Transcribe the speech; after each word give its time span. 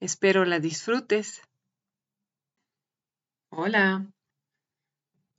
Espero 0.00 0.44
la 0.44 0.60
disfrutes. 0.60 1.42
Hola. 3.50 4.06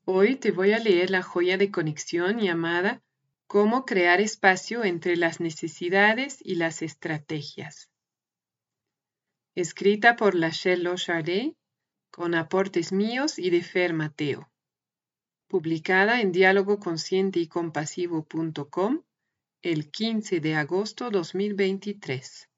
Hoy 0.04 0.36
te 0.36 0.52
voy 0.52 0.74
a 0.74 0.80
leer 0.80 1.12
la 1.12 1.24
joya 1.24 1.58
de 1.58 1.72
conexión 1.72 2.40
llamada 2.40 3.02
Cómo 3.48 3.86
crear 3.86 4.20
espacio 4.20 4.84
entre 4.84 5.16
las 5.16 5.40
necesidades 5.40 6.40
y 6.44 6.56
las 6.56 6.82
estrategias. 6.82 7.90
Escrita 9.56 10.18
por 10.18 10.36
Lachelle 10.36 10.94
Charlet 10.96 11.56
con 12.12 12.36
aportes 12.36 12.92
míos 12.92 13.40
y 13.40 13.52
de 13.52 13.64
Fer 13.64 13.94
Mateo. 13.94 14.52
Publicada 15.48 16.20
en 16.20 16.34
diálogo 16.34 16.80
consciente 16.80 17.40
y 17.40 17.48
el 19.62 19.90
15 19.90 20.42
de 20.42 20.56
agosto 20.56 21.10
2023. 21.10 22.49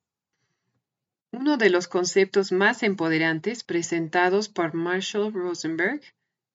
Uno 1.31 1.55
de 1.55 1.69
los 1.69 1.87
conceptos 1.87 2.51
más 2.51 2.83
empoderantes 2.83 3.63
presentados 3.63 4.49
por 4.49 4.73
Marshall 4.73 5.31
Rosenberg, 5.31 6.01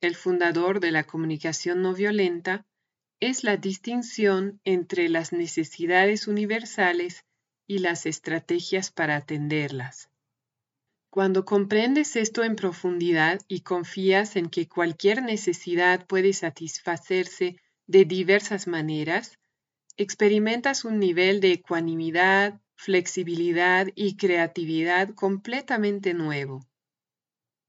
el 0.03 0.15
fundador 0.15 0.81
de 0.81 0.91
la 0.91 1.05
comunicación 1.05 1.81
no 1.81 1.95
violenta, 1.95 2.67
es 3.19 3.43
la 3.43 3.57
distinción 3.57 4.61
entre 4.65 5.09
las 5.09 5.33
necesidades 5.33 6.29
universales 6.29 7.25
y 7.67 7.79
las 7.79 8.05
estrategias 8.05 8.91
para 8.91 9.17
atenderlas. 9.17 10.11
Cuando 11.09 11.47
comprendes 11.47 12.15
esto 12.15 12.45
en 12.45 12.57
profundidad 12.57 13.41
y 13.49 13.61
confías 13.61 14.37
en 14.37 14.51
que 14.51 14.69
cualquier 14.69 15.23
necesidad 15.23 16.07
puede 16.07 16.35
satisfacerse 16.35 17.57
de 17.87 18.05
diversas 18.05 18.67
maneras, 18.67 19.39
experimentas 19.97 20.85
un 20.85 20.99
nivel 20.99 21.41
de 21.41 21.53
ecuanimidad, 21.53 22.61
flexibilidad 22.77 23.89
y 23.95 24.17
creatividad 24.17 25.11
completamente 25.15 26.15
nuevo. 26.15 26.67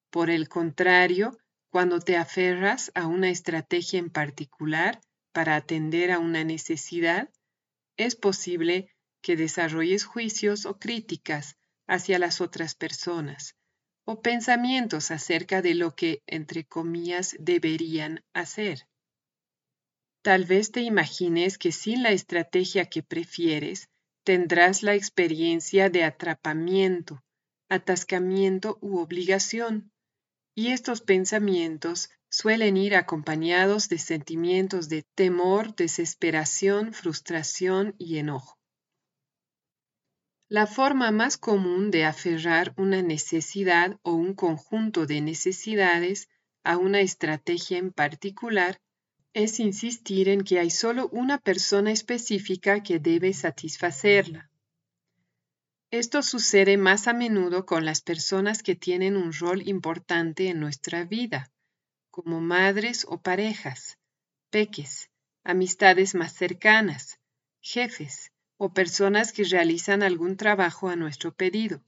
Por 0.10 0.30
el 0.30 0.48
contrario, 0.48 1.38
cuando 1.70 2.00
te 2.00 2.18
aferras 2.18 2.92
a 2.96 3.08
una 3.08 3.30
estrategia 3.30 4.00
en 4.00 4.10
particular 4.10 5.02
para 5.32 5.56
atender 5.56 6.12
a 6.12 6.20
una 6.20 6.44
necesidad, 6.44 7.30
es 7.98 8.16
posible 8.16 8.90
que 9.22 9.36
desarrolles 9.36 10.06
juicios 10.06 10.66
o 10.66 10.78
críticas 10.78 11.58
hacia 11.88 12.20
las 12.20 12.42
otras 12.42 12.76
personas 12.76 13.56
o 14.06 14.22
pensamientos 14.22 15.12
acerca 15.12 15.62
de 15.62 15.76
lo 15.76 15.94
que, 15.94 16.24
entre 16.28 16.64
comillas, 16.64 17.36
deberían 17.40 18.24
hacer. 18.34 18.88
Tal 20.22 20.46
vez 20.46 20.72
te 20.72 20.82
imagines 20.82 21.58
que 21.58 21.74
sin 21.74 22.04
la 22.04 22.12
estrategia 22.12 22.86
que 22.86 23.04
prefieres, 23.04 23.90
tendrás 24.28 24.84
la 24.84 24.94
experiencia 24.94 25.90
de 25.90 26.04
atrapamiento, 26.04 27.24
atascamiento 27.70 28.78
u 28.82 28.98
obligación, 28.98 29.94
y 30.54 30.74
estos 30.74 31.00
pensamientos 31.00 32.10
suelen 32.30 32.76
ir 32.76 32.98
acompañados 32.98 33.88
de 33.88 34.00
sentimientos 34.00 34.90
de 34.90 35.04
temor, 35.16 35.74
desesperación, 35.78 36.92
frustración 36.92 37.96
y 37.98 38.18
enojo. 38.18 38.60
La 40.50 40.68
forma 40.68 41.12
más 41.12 41.38
común 41.38 41.90
de 41.90 42.04
aferrar 42.04 42.74
una 42.76 43.02
necesidad 43.02 43.98
o 44.02 44.12
un 44.12 44.34
conjunto 44.34 45.06
de 45.06 45.22
necesidades 45.22 46.28
a 46.66 46.76
una 46.76 47.00
estrategia 47.00 47.78
en 47.78 47.94
particular 47.94 48.82
es 49.38 49.60
insistir 49.60 50.30
en 50.30 50.44
que 50.44 50.60
hay 50.60 50.72
solo 50.72 51.10
una 51.10 51.38
persona 51.38 51.92
específica 51.92 52.82
que 52.82 52.98
debe 52.98 53.34
satisfacerla. 53.34 54.50
Esto 55.92 56.24
sucede 56.24 56.76
más 56.78 57.08
a 57.08 57.14
menudo 57.14 57.68
con 57.68 57.86
las 57.86 58.02
personas 58.02 58.64
que 58.64 58.76
tienen 58.76 59.16
un 59.16 59.32
rol 59.32 59.68
importante 59.68 60.50
en 60.50 60.60
nuestra 60.60 61.06
vida, 61.06 61.52
como 62.10 62.42
madres 62.42 63.06
o 63.08 63.22
parejas, 63.22 64.00
peques, 64.50 65.12
amistades 65.44 66.16
más 66.16 66.34
cercanas, 66.34 67.20
jefes 67.62 68.32
o 68.58 68.74
personas 68.74 69.34
que 69.34 69.44
realizan 69.44 70.02
algún 70.02 70.36
trabajo 70.36 70.90
a 70.90 70.96
nuestro 70.96 71.32
pedido. 71.32 71.84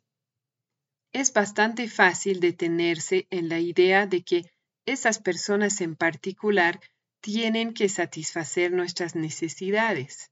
Es 1.13 1.33
bastante 1.33 1.89
fácil 1.89 2.41
detenerse 2.41 3.25
en 3.31 3.49
la 3.49 3.59
idea 3.59 4.05
de 4.05 4.21
que 4.21 4.51
esas 4.85 5.17
personas 5.17 5.81
en 5.81 5.95
particular 5.95 6.79
tienen 7.21 7.73
que 7.73 7.89
satisfacer 7.89 8.71
nuestras 8.71 9.15
necesidades. 9.15 10.31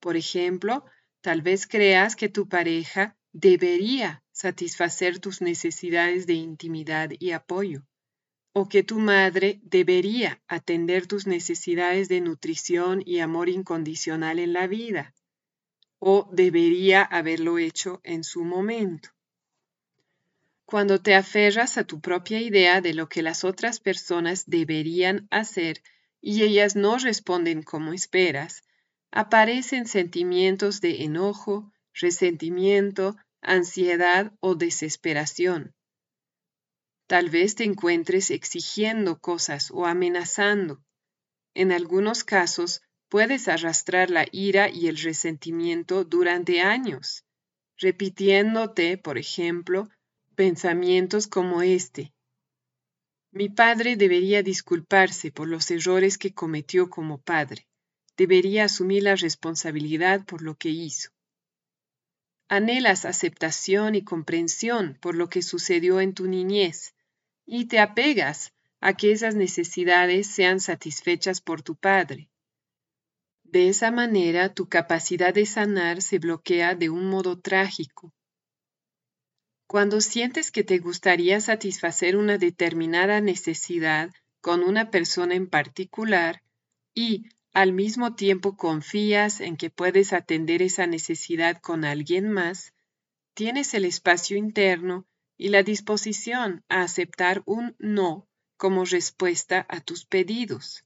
Por 0.00 0.16
ejemplo, 0.16 0.84
tal 1.20 1.42
vez 1.42 1.66
creas 1.66 2.16
que 2.16 2.28
tu 2.28 2.48
pareja 2.48 3.16
debería 3.32 4.22
satisfacer 4.32 5.18
tus 5.18 5.40
necesidades 5.42 6.26
de 6.26 6.34
intimidad 6.34 7.10
y 7.18 7.32
apoyo, 7.32 7.86
o 8.52 8.68
que 8.68 8.82
tu 8.82 8.98
madre 8.98 9.60
debería 9.62 10.42
atender 10.46 11.06
tus 11.06 11.26
necesidades 11.26 12.08
de 12.08 12.20
nutrición 12.20 13.02
y 13.04 13.20
amor 13.20 13.48
incondicional 13.48 14.38
en 14.38 14.52
la 14.52 14.66
vida, 14.66 15.14
o 15.98 16.28
debería 16.32 17.02
haberlo 17.02 17.58
hecho 17.58 18.00
en 18.04 18.24
su 18.24 18.44
momento. 18.44 19.10
Cuando 20.66 21.00
te 21.00 21.14
aferras 21.14 21.76
a 21.76 21.84
tu 21.84 22.00
propia 22.00 22.40
idea 22.40 22.80
de 22.80 22.94
lo 22.94 23.08
que 23.08 23.22
las 23.22 23.44
otras 23.44 23.80
personas 23.80 24.44
deberían 24.46 25.28
hacer 25.30 25.82
y 26.20 26.42
ellas 26.42 26.74
no 26.74 26.96
responden 26.96 27.62
como 27.62 27.92
esperas, 27.92 28.62
aparecen 29.10 29.86
sentimientos 29.86 30.80
de 30.80 31.04
enojo, 31.04 31.70
resentimiento, 31.92 33.16
ansiedad 33.42 34.32
o 34.40 34.54
desesperación. 34.54 35.74
Tal 37.06 37.28
vez 37.28 37.54
te 37.54 37.64
encuentres 37.64 38.30
exigiendo 38.30 39.18
cosas 39.20 39.70
o 39.70 39.84
amenazando. 39.84 40.82
En 41.52 41.70
algunos 41.70 42.24
casos, 42.24 42.80
puedes 43.10 43.48
arrastrar 43.48 44.10
la 44.10 44.26
ira 44.32 44.70
y 44.70 44.88
el 44.88 44.96
resentimiento 44.96 46.04
durante 46.04 46.62
años, 46.62 47.24
repitiéndote, 47.76 48.96
por 48.96 49.18
ejemplo, 49.18 49.88
pensamientos 50.34 51.26
como 51.26 51.62
este. 51.62 52.12
Mi 53.30 53.48
padre 53.48 53.96
debería 53.96 54.42
disculparse 54.42 55.32
por 55.32 55.48
los 55.48 55.70
errores 55.70 56.18
que 56.18 56.34
cometió 56.34 56.90
como 56.90 57.20
padre. 57.20 57.66
Debería 58.16 58.64
asumir 58.64 59.02
la 59.02 59.16
responsabilidad 59.16 60.24
por 60.24 60.42
lo 60.42 60.54
que 60.54 60.68
hizo. 60.68 61.10
Anhelas 62.48 63.04
aceptación 63.04 63.94
y 63.94 64.04
comprensión 64.04 64.98
por 65.00 65.16
lo 65.16 65.28
que 65.28 65.42
sucedió 65.42 66.00
en 66.00 66.14
tu 66.14 66.28
niñez 66.28 66.94
y 67.46 67.66
te 67.66 67.80
apegas 67.80 68.52
a 68.80 68.94
que 68.94 69.12
esas 69.12 69.34
necesidades 69.34 70.26
sean 70.28 70.60
satisfechas 70.60 71.40
por 71.40 71.62
tu 71.62 71.74
padre. 71.74 72.28
De 73.42 73.68
esa 73.68 73.90
manera 73.90 74.54
tu 74.54 74.68
capacidad 74.68 75.34
de 75.34 75.46
sanar 75.46 76.02
se 76.02 76.18
bloquea 76.18 76.74
de 76.74 76.90
un 76.90 77.08
modo 77.08 77.40
trágico 77.40 78.12
cuando 79.66 80.00
sientes 80.00 80.50
que 80.50 80.62
te 80.62 80.78
gustaría 80.78 81.40
satisfacer 81.40 82.16
una 82.16 82.38
determinada 82.38 83.20
necesidad 83.20 84.10
con 84.40 84.62
una 84.62 84.90
persona 84.90 85.34
en 85.34 85.48
particular 85.48 86.42
y 86.94 87.26
al 87.52 87.72
mismo 87.72 88.14
tiempo 88.14 88.56
confías 88.56 89.40
en 89.40 89.56
que 89.56 89.70
puedes 89.70 90.12
atender 90.12 90.60
esa 90.60 90.86
necesidad 90.86 91.60
con 91.60 91.84
alguien 91.84 92.30
más, 92.30 92.74
tienes 93.32 93.74
el 93.74 93.84
espacio 93.84 94.36
interno 94.36 95.06
y 95.36 95.48
la 95.48 95.62
disposición 95.62 96.62
a 96.68 96.82
aceptar 96.82 97.42
un 97.46 97.74
no 97.78 98.28
como 98.56 98.84
respuesta 98.84 99.66
a 99.68 99.80
tus 99.80 100.04
pedidos. 100.04 100.84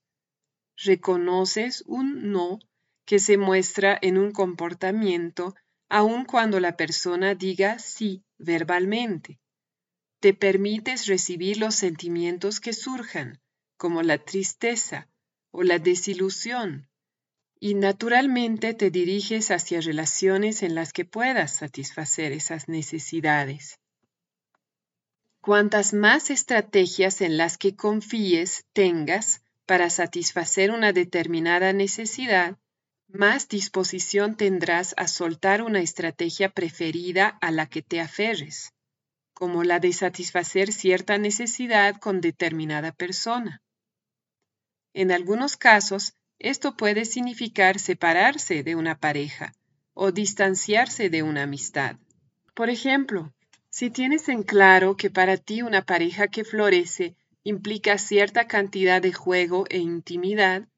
Reconoces 0.77 1.83
un 1.87 2.31
no 2.31 2.61
que 3.05 3.19
se 3.19 3.39
muestra 3.39 3.99
en 4.01 4.19
un 4.19 4.33
comportamiento 4.33 5.55
aun 5.89 6.25
cuando 6.25 6.61
la 6.61 6.77
persona 6.77 7.35
diga 7.35 7.79
sí 7.79 8.23
verbalmente. 8.39 9.39
Te 10.21 10.35
permites 10.35 11.07
recibir 11.07 11.59
los 11.59 11.75
sentimientos 11.75 12.61
que 12.61 12.73
surjan, 12.73 13.41
como 13.77 14.03
la 14.03 14.19
tristeza 14.19 15.09
o 15.51 15.63
la 15.63 15.79
desilusión, 15.79 16.89
y 17.61 17.75
naturalmente 17.75 18.75
te 18.75 18.91
diriges 18.91 19.51
hacia 19.51 19.81
relaciones 19.81 20.63
en 20.63 20.75
las 20.75 20.93
que 20.93 21.05
puedas 21.05 21.55
satisfacer 21.55 22.33
esas 22.33 22.69
necesidades. 22.69 23.79
Cuantas 25.41 25.93
más 25.93 26.31
estrategias 26.31 27.21
en 27.21 27.37
las 27.37 27.57
que 27.59 27.75
confíes 27.75 28.65
tengas 28.73 29.43
para 29.67 29.91
satisfacer 29.91 30.71
una 30.71 30.93
determinada 30.93 31.73
necesidad, 31.73 32.59
más 33.09 33.49
disposición 33.49 34.37
tendrás 34.37 34.95
a 34.99 35.09
soltar 35.09 35.63
una 35.63 35.81
estrategia 35.81 36.51
preferida 36.51 37.39
a 37.41 37.51
la 37.51 37.67
que 37.67 37.83
te 37.83 38.01
aferres, 38.01 38.75
como 39.33 39.65
la 39.65 39.81
de 39.81 39.93
satisfacer 39.93 40.73
cierta 40.73 41.17
necesidad 41.17 41.97
con 41.97 42.21
determinada 42.21 42.93
persona. 42.93 43.63
En 44.93 45.11
algunos 45.11 45.57
casos, 45.57 46.15
esto 46.39 46.77
puede 46.77 47.05
significar 47.05 47.79
separarse 47.79 48.63
de 48.63 48.77
una 48.77 48.99
pareja 48.99 49.55
o 49.95 50.13
distanciarse 50.13 51.11
de 51.11 51.23
una 51.23 51.45
amistad. 51.45 51.97
Por 52.55 52.71
ejemplo, 52.71 53.33
si 53.71 53.91
tienes 53.91 54.29
en 54.29 54.43
claro 54.43 54.97
que 54.97 55.11
para 55.11 55.37
ti 55.37 55.63
una 55.63 55.83
pareja 55.83 56.29
que 56.29 56.45
florece 56.45 57.17
implica 57.43 57.99
cierta 57.99 58.47
cantidad 58.47 59.01
de 59.01 59.13
juego 59.13 59.65
e 59.71 59.79
intimidad, 59.79 60.69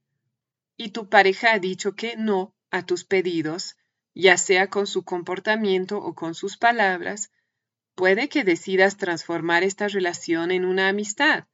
y 0.82 0.92
tu 0.92 1.10
pareja 1.10 1.52
ha 1.52 1.58
dicho 1.58 1.94
que 1.94 2.16
no 2.16 2.54
a 2.70 2.86
tus 2.86 3.04
pedidos, 3.04 3.76
ya 4.14 4.38
sea 4.38 4.68
con 4.68 4.86
su 4.86 5.04
comportamiento 5.04 5.98
o 5.98 6.14
con 6.14 6.34
sus 6.34 6.56
palabras, 6.56 7.30
puede 7.94 8.30
que 8.30 8.44
decidas 8.44 8.96
transformar 8.96 9.62
esta 9.62 9.88
relación 9.88 10.50
en 10.50 10.64
una 10.64 10.88
amistad 10.88 11.44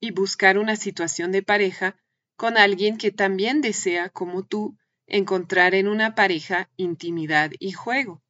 y 0.00 0.10
buscar 0.10 0.58
una 0.58 0.74
situación 0.74 1.30
de 1.30 1.44
pareja 1.44 1.94
con 2.34 2.58
alguien 2.58 2.98
que 2.98 3.12
también 3.12 3.60
desea, 3.60 4.08
como 4.08 4.44
tú, 4.44 4.76
encontrar 5.06 5.76
en 5.76 5.86
una 5.86 6.16
pareja 6.16 6.68
intimidad 6.76 7.52
y 7.60 7.70
juego. 7.70 8.24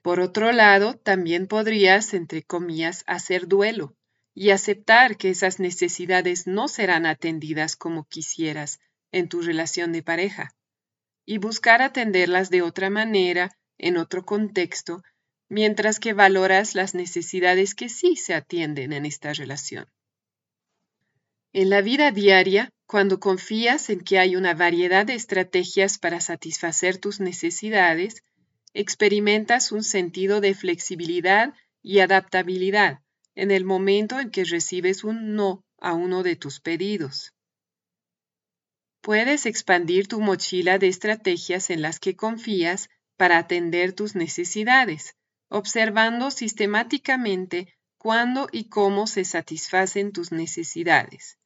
Por 0.00 0.20
otro 0.20 0.52
lado, 0.52 0.94
también 0.94 1.48
podrías, 1.48 2.14
entre 2.14 2.44
comillas, 2.44 3.02
hacer 3.08 3.48
duelo 3.48 3.96
y 4.32 4.50
aceptar 4.50 5.16
que 5.16 5.30
esas 5.30 5.58
necesidades 5.58 6.46
no 6.46 6.68
serán 6.68 7.04
atendidas 7.04 7.74
como 7.74 8.04
quisieras 8.04 8.78
en 9.12 9.28
tu 9.28 9.42
relación 9.42 9.92
de 9.92 10.02
pareja 10.02 10.50
y 11.24 11.38
buscar 11.38 11.82
atenderlas 11.82 12.50
de 12.50 12.62
otra 12.62 12.90
manera, 12.90 13.50
en 13.78 13.96
otro 13.96 14.24
contexto, 14.24 15.02
mientras 15.48 16.00
que 16.00 16.14
valoras 16.14 16.74
las 16.74 16.94
necesidades 16.94 17.74
que 17.74 17.88
sí 17.88 18.16
se 18.16 18.34
atienden 18.34 18.92
en 18.92 19.06
esta 19.06 19.32
relación. 19.32 19.86
En 21.52 21.68
la 21.68 21.82
vida 21.82 22.10
diaria, 22.10 22.70
cuando 22.86 23.20
confías 23.20 23.90
en 23.90 24.00
que 24.00 24.18
hay 24.18 24.36
una 24.36 24.54
variedad 24.54 25.06
de 25.06 25.14
estrategias 25.14 25.98
para 25.98 26.20
satisfacer 26.20 26.96
tus 26.96 27.20
necesidades, 27.20 28.22
experimentas 28.74 29.72
un 29.72 29.84
sentido 29.84 30.40
de 30.40 30.54
flexibilidad 30.54 31.54
y 31.82 31.98
adaptabilidad 32.00 33.00
en 33.34 33.50
el 33.50 33.64
momento 33.64 34.20
en 34.20 34.30
que 34.30 34.44
recibes 34.44 35.04
un 35.04 35.34
no 35.34 35.64
a 35.78 35.94
uno 35.94 36.22
de 36.22 36.36
tus 36.36 36.60
pedidos. 36.60 37.32
Puedes 39.02 39.46
expandir 39.46 40.06
tu 40.06 40.20
mochila 40.20 40.78
de 40.78 40.86
estrategias 40.86 41.70
en 41.70 41.82
las 41.82 41.98
que 41.98 42.14
confías 42.14 42.88
para 43.16 43.36
atender 43.36 43.92
tus 43.92 44.14
necesidades, 44.14 45.16
observando 45.48 46.30
sistemáticamente 46.30 47.74
cuándo 47.98 48.48
y 48.52 48.68
cómo 48.68 49.08
se 49.08 49.24
satisfacen 49.24 50.12
tus 50.12 50.30
necesidades. 50.30 51.36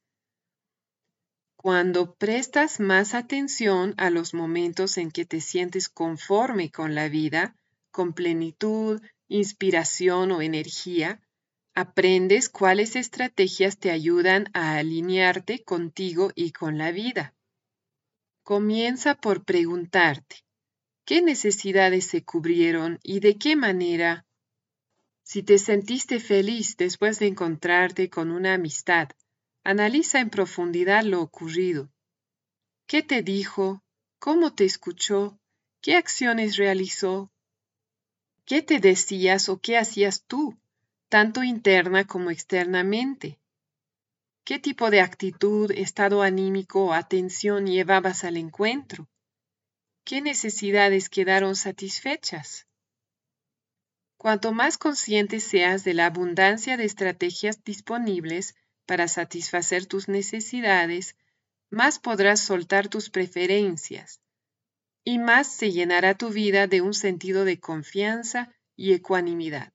Cuando 1.55 2.13
prestas 2.13 2.79
más 2.79 3.15
atención 3.15 3.95
a 3.97 4.11
los 4.11 4.35
momentos 4.35 4.99
en 4.99 5.09
que 5.09 5.25
te 5.25 5.41
sientes 5.41 5.89
conforme 5.89 6.69
con 6.69 6.93
la 6.93 7.09
vida, 7.09 7.55
con 7.89 8.13
plenitud, 8.13 9.01
inspiración 9.27 10.31
o 10.31 10.43
energía, 10.43 11.21
aprendes 11.73 12.49
cuáles 12.49 12.95
estrategias 12.95 13.79
te 13.79 13.89
ayudan 13.89 14.51
a 14.53 14.77
alinearte 14.77 15.63
contigo 15.63 16.31
y 16.35 16.51
con 16.51 16.77
la 16.77 16.91
vida. 16.91 17.33
Comienza 18.47 19.15
por 19.15 19.43
preguntarte, 19.43 20.37
¿qué 21.03 21.21
necesidades 21.21 22.05
se 22.05 22.23
cubrieron 22.23 22.97
y 23.03 23.19
de 23.19 23.37
qué 23.37 23.57
manera? 23.57 24.25
Si 25.21 25.43
te 25.43 25.57
sentiste 25.57 26.21
feliz 26.21 26.77
después 26.77 27.19
de 27.19 27.27
encontrarte 27.27 28.09
con 28.09 28.31
una 28.31 28.53
amistad, 28.53 29.09
Analiza 29.65 30.21
en 30.21 30.29
profundidad 30.29 31.03
lo 31.03 31.21
ocurrido. 31.21 31.91
¿Qué 32.87 33.03
te 33.03 33.21
dijo? 33.21 33.83
¿Cómo 34.17 34.55
te 34.55 34.63
escuchó? 34.63 35.37
¿Qué 35.81 35.97
acciones 35.97 36.55
realizó? 36.55 37.29
¿Qué 38.45 38.61
te 38.61 38.79
decías 38.79 39.49
o 39.49 39.59
qué 39.59 39.77
hacías 39.77 40.23
tú, 40.23 40.57
tanto 41.09 41.43
interna 41.43 42.07
como 42.07 42.31
externamente? 42.31 43.41
¿Qué 44.47 44.59
tipo 44.59 44.89
de 44.89 45.01
actitud, 45.01 45.71
estado 45.71 46.21
anímico 46.21 46.85
o 46.85 46.93
atención 46.93 47.67
llevabas 47.67 48.23
al 48.23 48.37
encuentro? 48.37 49.09
¿Qué 50.05 50.21
necesidades 50.21 51.09
quedaron 51.09 51.57
satisfechas? 51.57 52.65
Cuanto 54.15 54.53
más 54.53 54.77
consciente 54.77 55.41
seas 55.41 55.83
de 55.83 55.93
la 55.93 56.05
abundancia 56.05 56.77
de 56.77 56.85
estrategias 56.85 57.61
disponibles, 57.65 58.55
para 58.85 59.09
satisfacer 59.09 59.85
tus 59.85 60.07
necesidades, 60.07 61.17
más 61.69 61.99
podrás 61.99 62.39
soltar 62.39 62.87
tus 62.87 63.09
preferencias 63.09 64.21
y 65.03 65.19
más 65.19 65.51
se 65.51 65.73
llenará 65.73 66.13
tu 66.17 66.29
vida 66.29 66.67
de 66.67 66.79
un 66.79 66.93
sentido 66.93 67.43
de 67.43 67.59
confianza 67.59 68.55
y 68.77 68.93
ecuanimidad. 68.93 69.73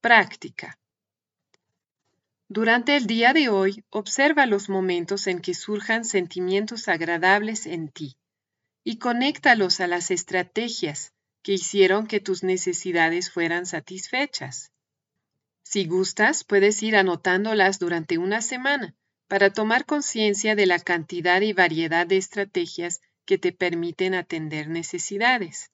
Práctica. 0.00 0.79
Durante 2.52 2.96
el 2.96 3.06
día 3.06 3.32
de 3.32 3.48
hoy, 3.48 3.84
observa 3.90 4.44
los 4.44 4.68
momentos 4.68 5.28
en 5.28 5.40
que 5.40 5.54
surjan 5.54 6.04
sentimientos 6.04 6.88
agradables 6.88 7.64
en 7.64 7.88
ti 7.90 8.16
y 8.82 8.98
conéctalos 8.98 9.78
a 9.78 9.86
las 9.86 10.10
estrategias 10.10 11.12
que 11.44 11.52
hicieron 11.52 12.08
que 12.08 12.18
tus 12.18 12.42
necesidades 12.42 13.30
fueran 13.30 13.66
satisfechas. 13.66 14.72
Si 15.62 15.86
gustas, 15.86 16.42
puedes 16.42 16.82
ir 16.82 16.96
anotándolas 16.96 17.78
durante 17.78 18.18
una 18.18 18.42
semana 18.42 18.96
para 19.28 19.52
tomar 19.52 19.86
conciencia 19.86 20.56
de 20.56 20.66
la 20.66 20.80
cantidad 20.80 21.40
y 21.42 21.52
variedad 21.52 22.04
de 22.04 22.16
estrategias 22.16 23.00
que 23.26 23.38
te 23.38 23.52
permiten 23.52 24.14
atender 24.14 24.68
necesidades. 24.68 25.70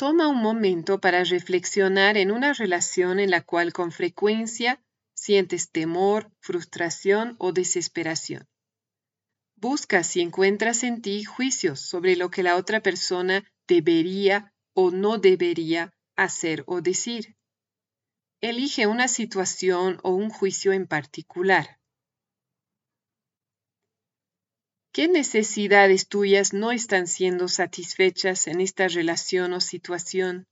Toma 0.00 0.28
un 0.28 0.40
momento 0.40 0.98
para 0.98 1.24
reflexionar 1.24 2.16
en 2.16 2.30
una 2.30 2.54
relación 2.54 3.20
en 3.20 3.30
la 3.30 3.42
cual 3.42 3.74
con 3.74 3.92
frecuencia 3.92 4.82
sientes 5.12 5.72
temor, 5.72 6.32
frustración 6.40 7.36
o 7.38 7.52
desesperación. 7.52 8.48
Busca 9.56 10.02
si 10.02 10.22
encuentras 10.22 10.84
en 10.84 11.02
ti 11.02 11.24
juicios 11.24 11.80
sobre 11.80 12.16
lo 12.16 12.30
que 12.30 12.42
la 12.42 12.56
otra 12.56 12.80
persona 12.80 13.44
debería 13.68 14.54
o 14.72 14.90
no 14.90 15.18
debería 15.18 15.92
hacer 16.16 16.64
o 16.66 16.80
decir. 16.80 17.36
Elige 18.40 18.86
una 18.86 19.06
situación 19.06 19.98
o 20.02 20.12
un 20.12 20.30
juicio 20.30 20.72
en 20.72 20.86
particular. 20.86 21.78
¿Qué 24.92 25.06
necesidades 25.06 26.08
tuyas 26.08 26.52
no 26.52 26.72
están 26.72 27.06
siendo 27.06 27.46
satisfechas 27.46 28.48
en 28.48 28.60
esta 28.60 28.88
relación 28.88 29.52
o 29.52 29.60
situación? 29.60 30.48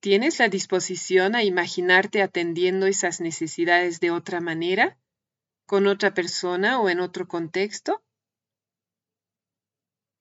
¿Tienes 0.00 0.38
la 0.38 0.48
disposición 0.48 1.34
a 1.34 1.44
imaginarte 1.44 2.22
atendiendo 2.22 2.86
esas 2.86 3.20
necesidades 3.20 4.00
de 4.00 4.10
otra 4.10 4.40
manera, 4.40 4.98
con 5.66 5.86
otra 5.86 6.14
persona 6.14 6.80
o 6.80 6.88
en 6.88 7.00
otro 7.00 7.28
contexto? 7.28 8.02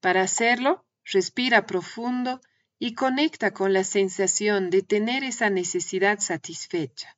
Para 0.01 0.21
hacerlo, 0.21 0.85
respira 1.05 1.65
profundo 1.65 2.41
y 2.77 2.93
conecta 2.93 3.53
con 3.53 3.71
la 3.71 3.85
sensación 3.85 4.69
de 4.69 4.81
tener 4.81 5.23
esa 5.23 5.49
necesidad 5.49 6.19
satisfecha. 6.19 7.17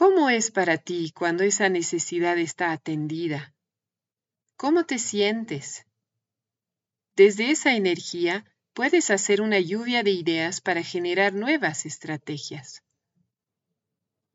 ¿Cómo 0.00 0.30
es 0.30 0.50
para 0.50 0.78
ti 0.78 1.12
cuando 1.14 1.44
esa 1.44 1.68
necesidad 1.68 2.38
está 2.38 2.72
atendida? 2.72 3.54
¿Cómo 4.56 4.86
te 4.86 4.98
sientes? 4.98 5.84
Desde 7.16 7.50
esa 7.50 7.74
energía 7.74 8.46
puedes 8.72 9.10
hacer 9.10 9.42
una 9.42 9.60
lluvia 9.60 10.02
de 10.02 10.12
ideas 10.12 10.62
para 10.62 10.82
generar 10.82 11.34
nuevas 11.34 11.84
estrategias. 11.84 12.82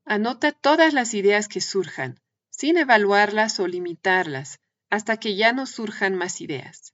Anota 0.05 0.51
todas 0.51 0.93
las 0.93 1.15
ideas 1.15 1.47
que 1.47 1.61
surjan, 1.61 2.21
sin 2.51 2.77
evaluarlas 2.77 3.59
o 3.59 3.65
limitarlas, 3.65 4.59
hasta 4.91 5.17
que 5.17 5.35
ya 5.35 5.51
no 5.51 5.65
surjan 5.65 6.13
más 6.13 6.41
ideas. 6.41 6.93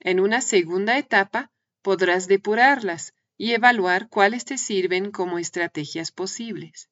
En 0.00 0.20
una 0.20 0.40
segunda 0.40 0.96
etapa, 0.96 1.52
podrás 1.82 2.26
depurarlas 2.26 3.12
y 3.36 3.52
evaluar 3.52 4.08
cuáles 4.08 4.46
te 4.46 4.56
sirven 4.56 5.10
como 5.10 5.38
estrategias 5.38 6.10
posibles. 6.10 6.88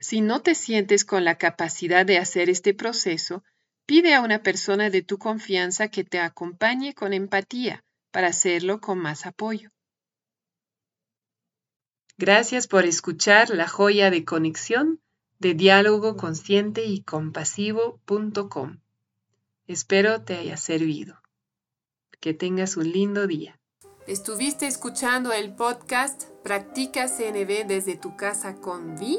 Si 0.00 0.22
no 0.22 0.40
te 0.40 0.54
sientes 0.54 1.04
con 1.04 1.24
la 1.24 1.36
capacidad 1.36 2.06
de 2.06 2.18
hacer 2.18 2.48
este 2.48 2.72
proceso, 2.72 3.44
pide 3.84 4.14
a 4.14 4.22
una 4.22 4.42
persona 4.42 4.88
de 4.88 5.02
tu 5.02 5.18
confianza 5.18 5.88
que 5.88 6.04
te 6.04 6.18
acompañe 6.18 6.94
con 6.94 7.12
empatía 7.12 7.84
para 8.10 8.28
hacerlo 8.28 8.80
con 8.80 8.98
más 8.98 9.26
apoyo. 9.26 9.70
Gracias 12.16 12.66
por 12.66 12.84
escuchar 12.86 13.50
la 13.50 13.68
joya 13.68 14.10
de 14.10 14.24
conexión 14.24 15.00
de 15.38 15.54
diálogo 15.54 16.16
consciente 16.16 16.84
y 16.84 17.02
compasivo.com. 17.02 18.80
Espero 19.66 20.22
te 20.22 20.36
haya 20.36 20.56
servido. 20.56 21.20
Que 22.20 22.34
tengas 22.34 22.76
un 22.76 22.90
lindo 22.90 23.26
día. 23.26 23.58
Estuviste 24.06 24.66
escuchando 24.66 25.32
el 25.32 25.54
podcast 25.54 26.24
Practica 26.42 27.06
CNB 27.06 27.66
desde 27.66 27.96
tu 27.96 28.16
casa 28.16 28.56
con 28.56 28.96
Vi 28.96 29.18